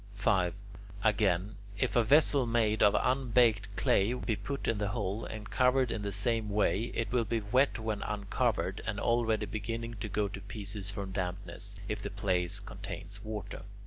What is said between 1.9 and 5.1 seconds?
a vessel made of unbaked clay be put in the